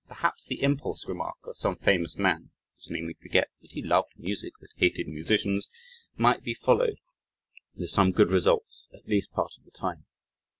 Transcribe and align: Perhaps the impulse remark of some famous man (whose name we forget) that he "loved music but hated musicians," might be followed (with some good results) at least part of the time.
Perhaps 0.07 0.47
the 0.47 0.63
impulse 0.63 1.07
remark 1.07 1.35
of 1.43 1.55
some 1.55 1.75
famous 1.75 2.17
man 2.17 2.49
(whose 2.75 2.89
name 2.89 3.05
we 3.05 3.13
forget) 3.13 3.49
that 3.61 3.73
he 3.73 3.83
"loved 3.83 4.17
music 4.17 4.53
but 4.59 4.69
hated 4.77 5.07
musicians," 5.07 5.69
might 6.17 6.41
be 6.41 6.55
followed 6.55 6.97
(with 7.75 7.91
some 7.91 8.11
good 8.11 8.31
results) 8.31 8.89
at 8.95 9.07
least 9.07 9.31
part 9.31 9.55
of 9.59 9.63
the 9.63 9.69
time. 9.69 10.05